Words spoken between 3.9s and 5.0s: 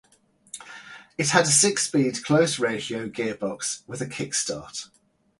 a kick-start.